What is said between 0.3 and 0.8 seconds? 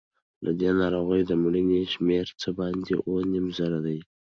له دې